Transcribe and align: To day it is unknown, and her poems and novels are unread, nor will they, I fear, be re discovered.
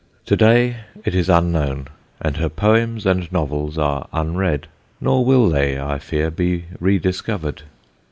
To 0.25 0.35
day 0.35 0.77
it 1.05 1.13
is 1.13 1.29
unknown, 1.29 1.87
and 2.19 2.37
her 2.37 2.49
poems 2.49 3.05
and 3.05 3.31
novels 3.31 3.77
are 3.77 4.07
unread, 4.11 4.65
nor 4.99 5.23
will 5.23 5.47
they, 5.47 5.79
I 5.79 5.99
fear, 5.99 6.31
be 6.31 6.65
re 6.79 6.97
discovered. 6.97 7.61